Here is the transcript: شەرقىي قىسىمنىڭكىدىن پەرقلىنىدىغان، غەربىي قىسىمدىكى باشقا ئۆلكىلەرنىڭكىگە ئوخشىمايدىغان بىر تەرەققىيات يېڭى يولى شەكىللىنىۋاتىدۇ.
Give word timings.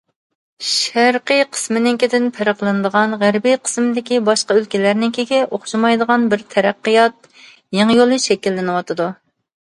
شەرقىي 0.67 1.43
قىسىمنىڭكىدىن 1.57 2.25
پەرقلىنىدىغان، 2.37 3.13
غەربىي 3.25 3.59
قىسىمدىكى 3.67 4.17
باشقا 4.31 4.57
ئۆلكىلەرنىڭكىگە 4.57 5.43
ئوخشىمايدىغان 5.51 6.27
بىر 6.33 6.47
تەرەققىيات 6.57 7.31
يېڭى 7.81 8.01
يولى 8.01 8.21
شەكىللىنىۋاتىدۇ. 8.27 9.15